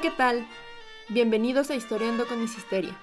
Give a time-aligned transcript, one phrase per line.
[0.00, 0.46] ¿qué tal?
[1.08, 2.94] Bienvenidos a Historiando con Isisteria.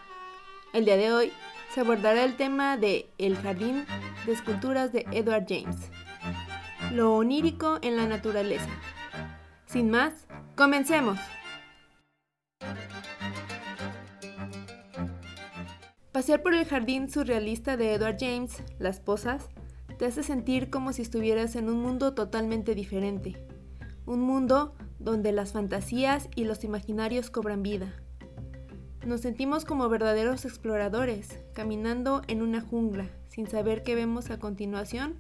[0.74, 1.32] El día de hoy
[1.74, 3.88] se abordará el tema de El jardín
[4.28, 5.90] de esculturas de Edward James.
[6.92, 8.70] Lo onírico en la naturaleza.
[9.66, 11.18] Sin más, comencemos.
[16.12, 19.50] Pasear por el jardín surrealista de Edward James, Las Posas,
[19.98, 23.44] te hace sentir como si estuvieras en un mundo totalmente diferente.
[24.06, 27.94] Un mundo donde las fantasías y los imaginarios cobran vida.
[29.06, 35.18] Nos sentimos como verdaderos exploradores, caminando en una jungla, sin saber qué vemos a continuación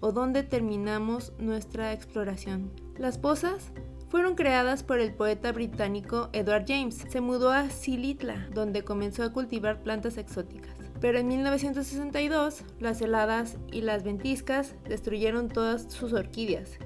[0.00, 2.70] o dónde terminamos nuestra exploración.
[2.96, 3.72] Las pozas
[4.08, 7.04] fueron creadas por el poeta británico Edward James.
[7.08, 10.76] Se mudó a Silitla, donde comenzó a cultivar plantas exóticas.
[11.00, 16.78] Pero en 1962, las heladas y las ventiscas destruyeron todas sus orquídeas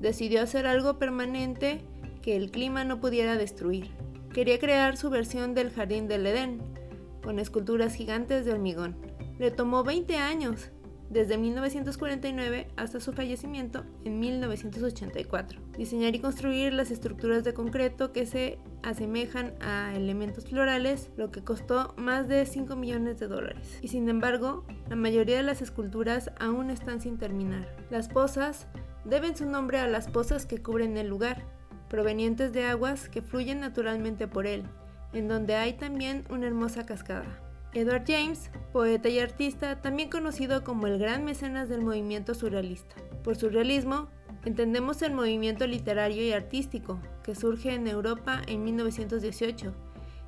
[0.00, 1.80] decidió hacer algo permanente
[2.22, 3.90] que el clima no pudiera destruir.
[4.32, 6.62] Quería crear su versión del Jardín del Edén,
[7.22, 8.96] con esculturas gigantes de hormigón.
[9.38, 10.70] Le tomó 20 años,
[11.10, 15.60] desde 1949 hasta su fallecimiento en 1984.
[15.76, 21.42] Diseñar y construir las estructuras de concreto que se asemejan a elementos florales, lo que
[21.42, 23.78] costó más de 5 millones de dólares.
[23.80, 27.68] Y sin embargo, la mayoría de las esculturas aún están sin terminar.
[27.90, 28.66] Las posas
[29.04, 31.44] deben su nombre a las pozas que cubren el lugar,
[31.88, 34.64] provenientes de aguas que fluyen naturalmente por él,
[35.12, 37.40] en donde hay también una hermosa cascada.
[37.72, 42.94] Edward James, poeta y artista, también conocido como el gran mecenas del movimiento surrealista.
[43.24, 44.08] Por surrealismo,
[44.44, 49.72] entendemos el movimiento literario y artístico que surge en Europa en 1918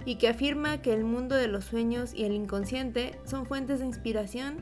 [0.04, 3.86] y que afirma que el mundo de los sueños y el inconsciente son fuentes de
[3.86, 4.56] inspiración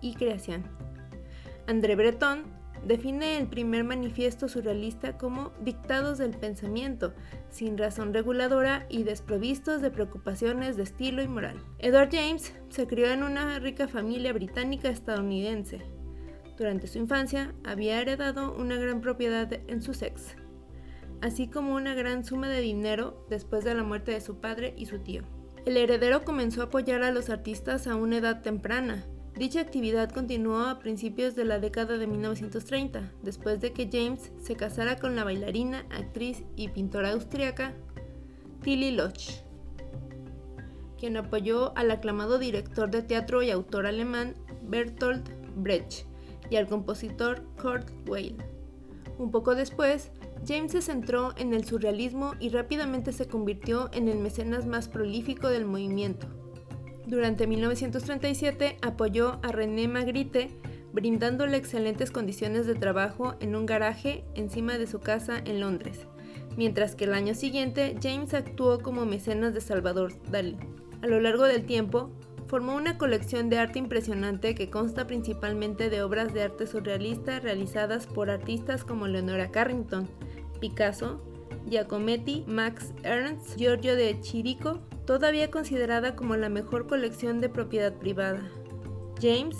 [0.00, 0.64] y creación.
[1.66, 2.57] André Breton
[2.88, 7.12] define el primer manifiesto surrealista como dictados del pensamiento,
[7.50, 11.62] sin razón reguladora y desprovistos de preocupaciones de estilo y moral.
[11.78, 15.82] Edward James se crió en una rica familia británica estadounidense.
[16.56, 20.36] Durante su infancia había heredado una gran propiedad en Sussex,
[21.20, 24.86] así como una gran suma de dinero después de la muerte de su padre y
[24.86, 25.24] su tío.
[25.66, 29.04] El heredero comenzó a apoyar a los artistas a una edad temprana,
[29.38, 34.56] Dicha actividad continuó a principios de la década de 1930, después de que James se
[34.56, 37.72] casara con la bailarina, actriz y pintora austriaca
[38.64, 39.44] Tilly Loch,
[40.98, 44.34] quien apoyó al aclamado director de teatro y autor alemán
[44.64, 46.04] Bertolt Brecht
[46.50, 48.38] y al compositor Kurt Weill.
[49.18, 50.10] Un poco después,
[50.48, 55.48] James se centró en el surrealismo y rápidamente se convirtió en el mecenas más prolífico
[55.48, 56.26] del movimiento.
[57.08, 60.50] Durante 1937 apoyó a René Magritte
[60.92, 66.00] brindándole excelentes condiciones de trabajo en un garaje encima de su casa en Londres,
[66.58, 70.58] mientras que el año siguiente James actuó como mecenas de Salvador Dalí.
[71.00, 72.10] A lo largo del tiempo,
[72.46, 78.06] formó una colección de arte impresionante que consta principalmente de obras de arte surrealista realizadas
[78.06, 80.06] por artistas como Leonora Carrington,
[80.60, 81.22] Picasso,
[81.70, 88.42] Giacometti, Max Ernst, Giorgio de Chirico, todavía considerada como la mejor colección de propiedad privada.
[89.18, 89.56] James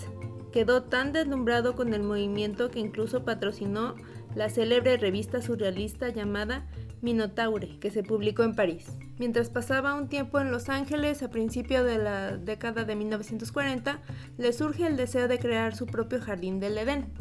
[0.52, 3.94] quedó tan deslumbrado con el movimiento que incluso patrocinó
[4.34, 6.68] la célebre revista surrealista llamada
[7.00, 8.88] Minotaure, que se publicó en París.
[9.18, 14.02] Mientras pasaba un tiempo en Los Ángeles a principios de la década de 1940,
[14.36, 17.14] le surge el deseo de crear su propio jardín del Edén,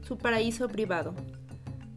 [0.00, 1.14] su paraíso privado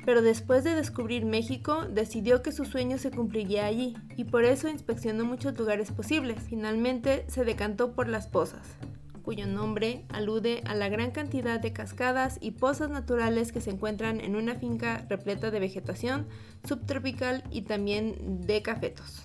[0.07, 4.69] pero después de descubrir México decidió que su sueño se cumpliría allí y por eso
[4.69, 6.37] inspeccionó muchos lugares posibles.
[6.47, 8.65] Finalmente se decantó por Las Pozas,
[9.21, 14.21] cuyo nombre alude a la gran cantidad de cascadas y pozas naturales que se encuentran
[14.21, 16.25] en una finca repleta de vegetación
[16.63, 18.15] subtropical y también
[18.47, 19.23] de cafetos.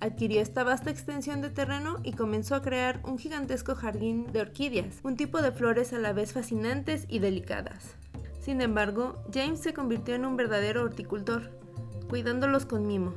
[0.00, 4.98] Adquirió esta vasta extensión de terreno y comenzó a crear un gigantesco jardín de orquídeas,
[5.04, 7.94] un tipo de flores a la vez fascinantes y delicadas.
[8.44, 11.50] Sin embargo, James se convirtió en un verdadero horticultor,
[12.10, 13.14] cuidándolos con mimo.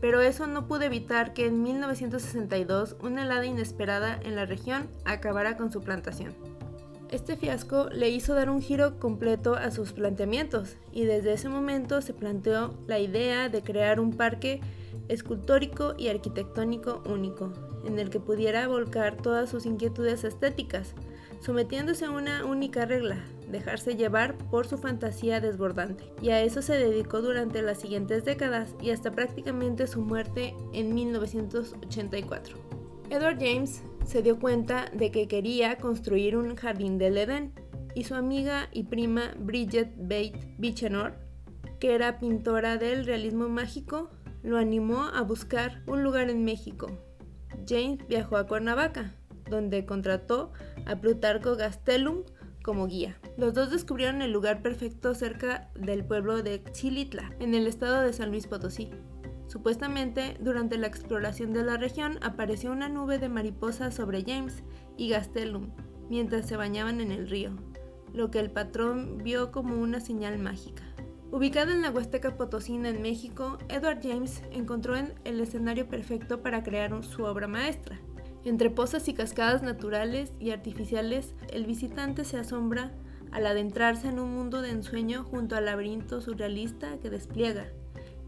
[0.00, 5.56] Pero eso no pudo evitar que en 1962 una helada inesperada en la región acabara
[5.56, 6.34] con su plantación.
[7.12, 12.02] Este fiasco le hizo dar un giro completo a sus planteamientos y desde ese momento
[12.02, 14.60] se planteó la idea de crear un parque
[15.06, 17.52] escultórico y arquitectónico único,
[17.84, 20.94] en el que pudiera volcar todas sus inquietudes estéticas,
[21.40, 26.12] sometiéndose a una única regla, dejarse llevar por su fantasía desbordante.
[26.20, 30.94] Y a eso se dedicó durante las siguientes décadas y hasta prácticamente su muerte en
[30.94, 32.56] 1984.
[33.10, 37.52] Edward James se dio cuenta de que quería construir un jardín del Edén
[37.94, 41.14] y su amiga y prima Bridget Bate Bichenor,
[41.80, 44.10] que era pintora del realismo mágico,
[44.42, 46.88] lo animó a buscar un lugar en México.
[47.66, 49.14] James viajó a Cuernavaca,
[49.50, 50.52] donde contrató
[50.86, 52.24] a Plutarco Gastelum
[52.66, 53.16] como guía.
[53.38, 58.12] Los dos descubrieron el lugar perfecto cerca del pueblo de Chilitla, en el estado de
[58.12, 58.90] San Luis Potosí.
[59.46, 64.64] Supuestamente, durante la exploración de la región apareció una nube de mariposas sobre James
[64.96, 65.70] y Gastelum
[66.10, 67.52] mientras se bañaban en el río,
[68.12, 70.82] lo que el patrón vio como una señal mágica.
[71.30, 77.04] Ubicado en la Huasteca Potosina en México, Edward James encontró el escenario perfecto para crear
[77.04, 78.00] su obra maestra.
[78.46, 82.92] Entre pozas y cascadas naturales y artificiales, el visitante se asombra
[83.32, 87.66] al adentrarse en un mundo de ensueño junto al laberinto surrealista que despliega,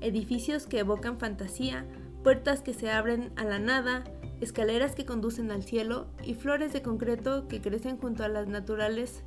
[0.01, 1.87] edificios que evocan fantasía,
[2.25, 4.03] puertas que se abren a la nada,
[4.41, 9.23] escaleras que conducen al cielo y flores de concreto que crecen junto a las naturales.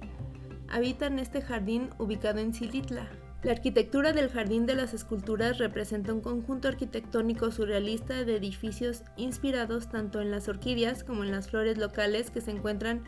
[0.67, 3.07] Habitan este jardín ubicado en Silitla,
[3.43, 9.89] la arquitectura del Jardín de las Esculturas representa un conjunto arquitectónico surrealista de edificios inspirados
[9.89, 13.03] tanto en las orquídeas como en las flores locales que se encuentran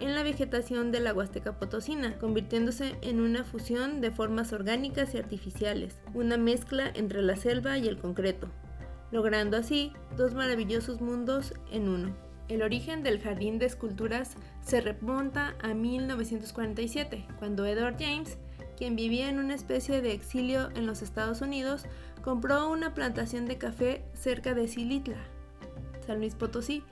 [0.00, 5.18] en la vegetación de la Huasteca Potosina, convirtiéndose en una fusión de formas orgánicas y
[5.18, 8.48] artificiales, una mezcla entre la selva y el concreto,
[9.12, 12.16] logrando así dos maravillosos mundos en uno.
[12.48, 18.36] El origen del Jardín de Esculturas se remonta a 1947, cuando Edward James
[18.76, 21.84] quien vivía en una especie de exilio en los Estados Unidos,
[22.22, 25.18] compró una plantación de café cerca de Silitla,
[26.06, 26.82] San Luis Potosí,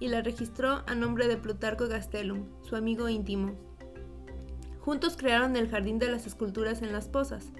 [0.00, 3.54] y la registró a nombre de Plutarco Gastelum, su amigo íntimo.
[4.80, 7.52] Juntos crearon el Jardín de las Esculturas en las Pozas.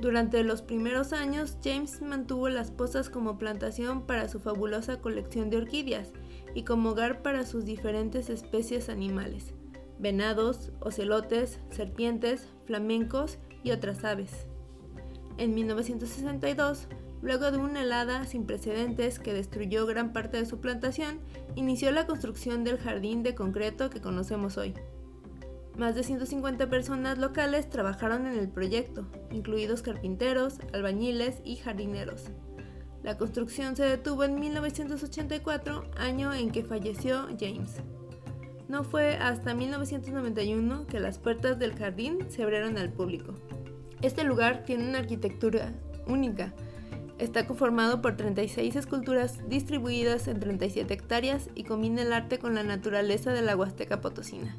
[0.00, 5.58] Durante los primeros años, James mantuvo las pozas como plantación para su fabulosa colección de
[5.58, 6.12] orquídeas
[6.54, 9.54] y como hogar para sus diferentes especies animales
[9.98, 14.46] venados, ocelotes, serpientes, flamencos y otras aves.
[15.36, 16.88] En 1962,
[17.22, 21.20] luego de una helada sin precedentes que destruyó gran parte de su plantación,
[21.54, 24.74] inició la construcción del jardín de concreto que conocemos hoy.
[25.76, 32.24] Más de 150 personas locales trabajaron en el proyecto, incluidos carpinteros, albañiles y jardineros.
[33.04, 37.76] La construcción se detuvo en 1984, año en que falleció James.
[38.68, 43.32] No fue hasta 1991 que las puertas del jardín se abrieron al público.
[44.02, 45.72] Este lugar tiene una arquitectura
[46.06, 46.52] única.
[47.18, 52.62] Está conformado por 36 esculturas distribuidas en 37 hectáreas y combina el arte con la
[52.62, 54.54] naturaleza de la Huasteca Potosina.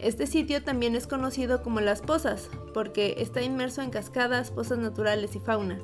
[0.00, 5.36] Este sitio también es conocido como Las Pozas, porque está inmerso en cascadas, pozas naturales
[5.36, 5.78] y fauna.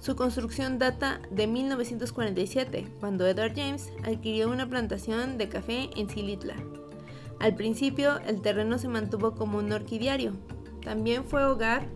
[0.00, 6.56] Su construcción data de 1947, cuando Edward James adquirió una plantación de café en Silitla.
[7.40, 10.32] Al principio el terreno se mantuvo como un orquidiario.
[10.82, 11.86] También fue hogar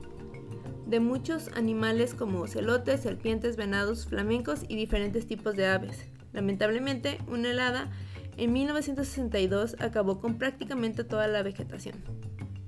[0.87, 6.07] de muchos animales como celotes, serpientes, venados, flamencos y diferentes tipos de aves.
[6.33, 7.91] Lamentablemente, una helada
[8.37, 11.97] en 1962 acabó con prácticamente toda la vegetación.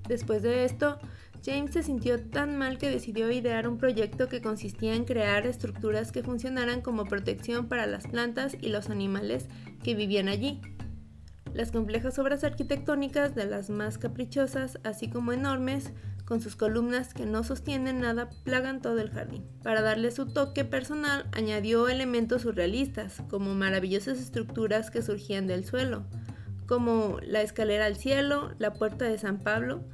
[0.08, 0.98] Después de esto,
[1.44, 6.10] James se sintió tan mal que decidió idear un proyecto que consistía en crear estructuras
[6.10, 9.48] que funcionaran como protección para las plantas y los animales
[9.82, 10.60] que vivían allí.
[11.54, 15.92] Las complejas obras arquitectónicas de las más caprichosas, así como enormes,
[16.24, 19.46] con sus columnas que no sostienen nada, plagan todo el jardín.
[19.62, 26.04] Para darle su toque personal, añadió elementos surrealistas, como maravillosas estructuras que surgían del suelo,
[26.66, 29.84] como la escalera al cielo, la puerta de San Pablo,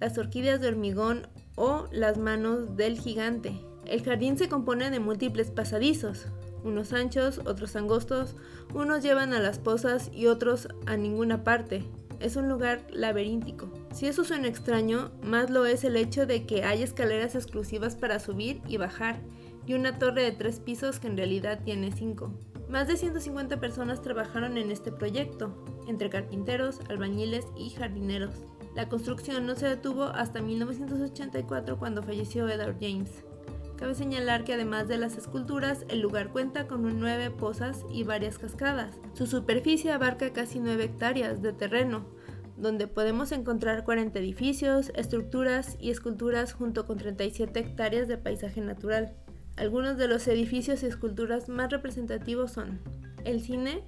[0.00, 3.60] las orquídeas de hormigón o las manos del gigante.
[3.86, 6.26] El jardín se compone de múltiples pasadizos,
[6.64, 8.36] unos anchos, otros angostos,
[8.74, 11.84] unos llevan a las pozas y otros a ninguna parte.
[12.20, 13.72] Es un lugar laberíntico.
[13.92, 18.20] Si eso suena extraño, más lo es el hecho de que hay escaleras exclusivas para
[18.20, 19.20] subir y bajar,
[19.66, 22.32] y una torre de tres pisos que en realidad tiene cinco.
[22.68, 25.52] Más de 150 personas trabajaron en este proyecto,
[25.88, 28.34] entre carpinteros, albañiles y jardineros.
[28.76, 33.24] La construcción no se detuvo hasta 1984 cuando falleció Edward James.
[33.80, 38.38] Cabe señalar que además de las esculturas, el lugar cuenta con nueve pozas y varias
[38.38, 39.00] cascadas.
[39.14, 42.04] Su superficie abarca casi 9 hectáreas de terreno,
[42.58, 49.16] donde podemos encontrar 40 edificios, estructuras y esculturas junto con 37 hectáreas de paisaje natural.
[49.56, 52.80] Algunos de los edificios y esculturas más representativos son
[53.24, 53.82] el cine,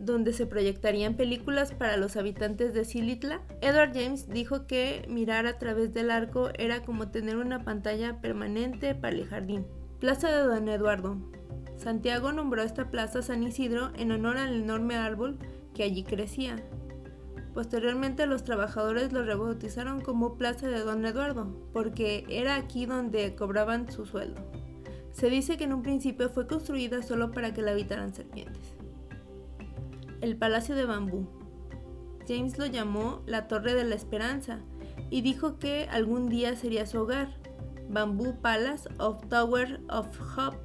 [0.00, 5.58] donde se proyectarían películas para los habitantes de Silitla, Edward James dijo que mirar a
[5.58, 9.66] través del arco era como tener una pantalla permanente para el jardín.
[10.00, 11.18] Plaza de Don Eduardo.
[11.76, 15.38] Santiago nombró esta plaza San Isidro en honor al enorme árbol
[15.74, 16.56] que allí crecía.
[17.52, 23.90] Posteriormente los trabajadores lo rebautizaron como Plaza de Don Eduardo, porque era aquí donde cobraban
[23.90, 24.40] su sueldo.
[25.12, 28.79] Se dice que en un principio fue construida solo para que la habitaran serpientes.
[30.20, 31.26] El Palacio de Bambú.
[32.28, 34.60] James lo llamó la Torre de la Esperanza
[35.08, 37.36] y dijo que algún día sería su hogar.
[37.88, 40.58] Bamboo Palace of Tower of Hope,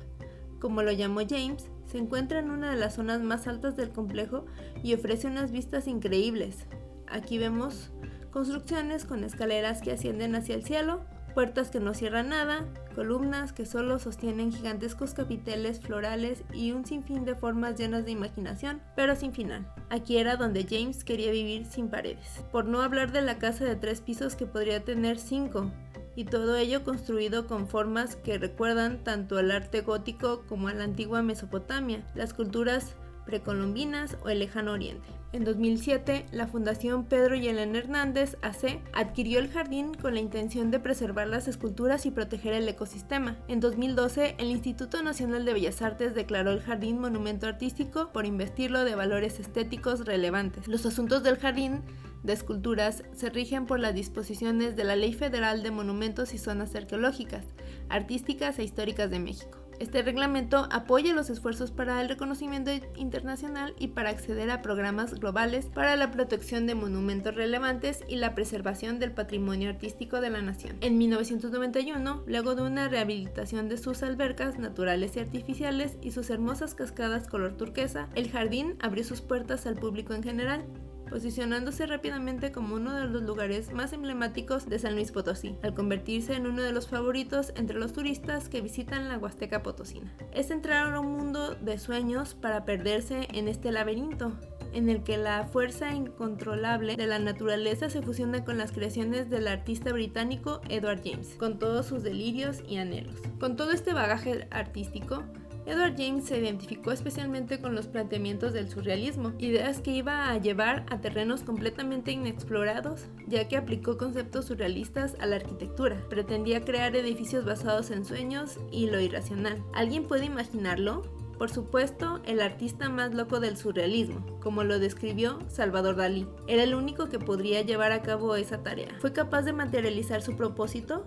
[0.60, 4.46] como lo llamó James, se encuentra en una de las zonas más altas del complejo
[4.84, 6.68] y ofrece unas vistas increíbles.
[7.08, 7.92] Aquí vemos
[8.32, 12.66] construcciones con escaleras que ascienden hacia el cielo, puertas que no cierran nada,
[12.96, 18.82] columnas que solo sostienen gigantescos capiteles florales y un sinfín de formas llenas de imaginación,
[18.96, 19.68] pero sin final.
[19.90, 22.44] Aquí era donde James quería vivir sin paredes.
[22.54, 25.72] Por no hablar de la casa de tres pisos que podría tener cinco,
[26.16, 30.86] y todo ello construido con formas que recuerdan tanto al arte gótico como a la
[30.86, 35.08] antigua Mesopotamia, las culturas precolombinas o el lejano oriente.
[35.36, 40.72] En 2007, la Fundación Pedro y Elena Hernández AC adquirió el jardín con la intención
[40.72, 43.36] de preservar las esculturas y proteger el ecosistema.
[43.50, 48.86] En 2012, el Instituto Nacional de Bellas Artes declaró el jardín monumento artístico por investirlo
[48.86, 50.70] de valores estéticos relevantes.
[50.70, 51.82] Los asuntos del jardín
[52.24, 56.76] de esculturas se rigen por las disposiciones de la Ley Federal de Monumentos y Zonas
[56.76, 57.44] Arqueológicas,
[57.90, 59.65] Artísticas e Históricas de México.
[59.80, 65.66] Este reglamento apoya los esfuerzos para el reconocimiento internacional y para acceder a programas globales
[65.66, 70.78] para la protección de monumentos relevantes y la preservación del patrimonio artístico de la nación.
[70.82, 76.76] En 1991, luego de una rehabilitación de sus albercas naturales y artificiales y sus hermosas
[76.76, 80.66] cascadas color turquesa, el jardín abrió sus puertas al público en general
[81.10, 86.34] posicionándose rápidamente como uno de los lugares más emblemáticos de San Luis Potosí, al convertirse
[86.34, 90.14] en uno de los favoritos entre los turistas que visitan la Huasteca Potosina.
[90.34, 94.34] Es entrar a un mundo de sueños para perderse en este laberinto,
[94.74, 99.48] en el que la fuerza incontrolable de la naturaleza se fusiona con las creaciones del
[99.48, 103.16] artista británico Edward James, con todos sus delirios y anhelos.
[103.40, 105.24] Con todo este bagaje artístico,
[105.66, 110.86] Edward James se identificó especialmente con los planteamientos del surrealismo, ideas que iba a llevar
[110.90, 116.04] a terrenos completamente inexplorados, ya que aplicó conceptos surrealistas a la arquitectura.
[116.10, 119.64] Pretendía crear edificios basados en sueños y lo irracional.
[119.74, 121.04] ¿Alguien puede imaginarlo?
[121.38, 126.28] Por supuesto, el artista más loco del surrealismo, como lo describió Salvador Dalí.
[126.48, 128.96] Era el único que podría llevar a cabo esa tarea.
[129.00, 131.06] ¿Fue capaz de materializar su propósito?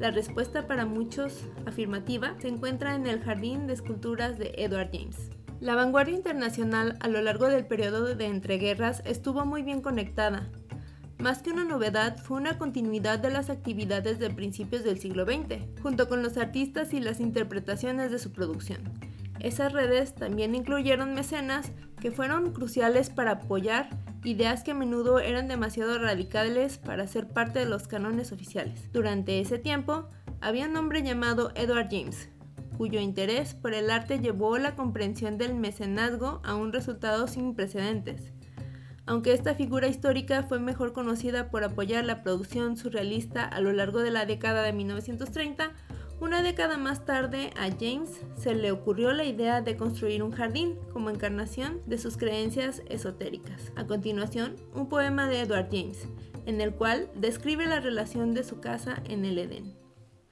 [0.00, 5.30] La respuesta para muchos afirmativa se encuentra en el Jardín de Esculturas de Edward James.
[5.58, 10.50] La vanguardia internacional a lo largo del periodo de entreguerras estuvo muy bien conectada.
[11.18, 15.82] Más que una novedad, fue una continuidad de las actividades de principios del siglo XX,
[15.82, 18.80] junto con los artistas y las interpretaciones de su producción.
[19.40, 23.90] Esas redes también incluyeron mecenas que fueron cruciales para apoyar
[24.24, 28.92] ideas que a menudo eran demasiado radicales para ser parte de los cánones oficiales.
[28.92, 30.08] Durante ese tiempo,
[30.40, 32.28] había un hombre llamado Edward James,
[32.76, 38.32] cuyo interés por el arte llevó la comprensión del mecenazgo a un resultado sin precedentes.
[39.06, 44.00] Aunque esta figura histórica fue mejor conocida por apoyar la producción surrealista a lo largo
[44.00, 45.72] de la década de 1930,
[46.20, 50.76] una década más tarde a James se le ocurrió la idea de construir un jardín
[50.92, 53.72] como encarnación de sus creencias esotéricas.
[53.76, 56.08] A continuación, un poema de Edward James,
[56.46, 59.76] en el cual describe la relación de su casa en el Edén.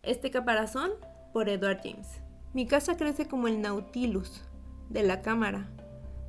[0.03, 0.91] Este caparazón
[1.33, 2.21] por Edward James.
[2.53, 4.43] Mi casa crece como el Nautilus
[4.89, 5.69] de la cámara,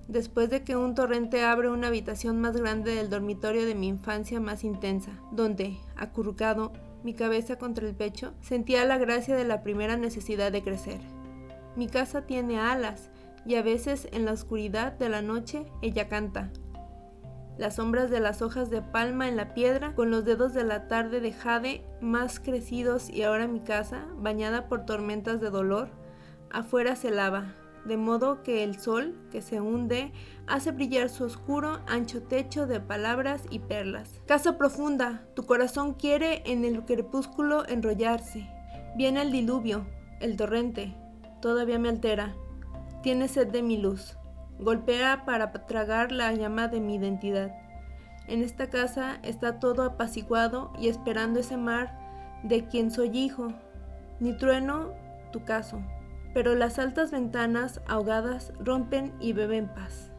[0.07, 4.39] después de que un torrente abre una habitación más grande del dormitorio de mi infancia
[4.39, 6.73] más intensa, donde, acurrucado,
[7.07, 10.99] mi cabeza contra el pecho, sentía la gracia de la primera necesidad de crecer.
[11.77, 13.11] Mi casa tiene alas
[13.45, 16.51] y a veces en la oscuridad de la noche ella canta.
[17.57, 20.89] Las sombras de las hojas de palma en la piedra, con los dedos de la
[20.89, 25.87] tarde de jade más crecidos y ahora mi casa, bañada por tormentas de dolor,
[26.51, 27.55] afuera se lava,
[27.87, 30.11] de modo que el sol, que se hunde,
[30.45, 34.21] hace brillar su oscuro, ancho techo de palabras y perlas.
[34.25, 38.49] Casa profunda, tu corazón quiere en el crepúsculo enrollarse.
[38.95, 39.87] Viene el diluvio,
[40.19, 40.95] el torrente,
[41.41, 42.35] todavía me altera.
[43.03, 44.17] Tiene sed de mi luz.
[44.59, 47.55] Golpea para tragar la llama de mi identidad.
[48.27, 51.97] En esta casa está todo apaciguado y esperando ese mar
[52.43, 53.53] de quien soy hijo.
[54.19, 54.93] Ni trueno
[55.31, 55.81] tu caso
[56.33, 60.11] pero las altas ventanas ahogadas rompen y beben paz.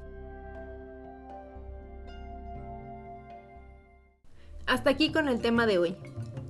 [4.66, 5.96] Hasta aquí con el tema de hoy.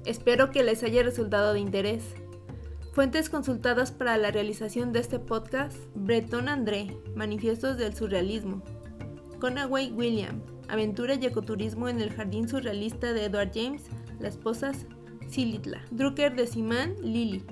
[0.05, 2.17] Espero que les haya resultado de interés.
[2.93, 8.63] Fuentes consultadas para la realización de este podcast: Breton André, Manifiestos del Surrealismo.
[9.39, 13.85] Conaway William, Aventura y Ecoturismo en el Jardín Surrealista de Edward James,
[14.19, 14.87] Las Esposas,
[15.29, 15.85] Silitla.
[15.93, 17.45] Drucker de Simán, Lili.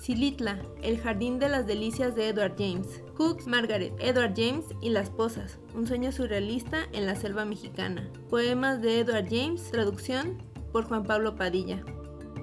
[0.00, 3.02] Silitla, El jardín de las delicias de Edward James.
[3.16, 8.08] Cooks, Margaret, Edward James y Las Posas, un sueño surrealista en la selva mexicana.
[8.30, 10.38] Poemas de Edward James, traducción
[10.72, 11.82] por Juan Pablo Padilla.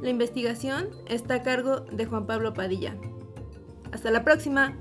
[0.01, 2.95] La investigación está a cargo de Juan Pablo Padilla.
[3.91, 4.77] Hasta la próxima.